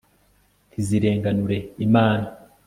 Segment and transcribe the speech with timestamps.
[0.69, 2.27] ntizirenganure imana